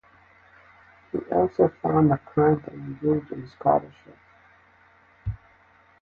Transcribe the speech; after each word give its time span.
He 1.11 1.19
also 1.31 1.67
found 1.83 2.09
the 2.09 2.19
time 2.33 2.59
to 2.63 2.71
engage 2.71 3.31
in 3.31 3.47
scholarship. 3.47 4.17